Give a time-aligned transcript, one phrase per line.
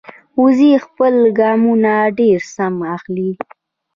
[0.41, 3.31] وزې خپل ګامونه ډېر سم اخلي